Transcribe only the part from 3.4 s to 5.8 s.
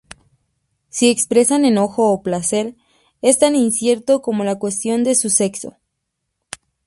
incierto como la cuestión de su sexo.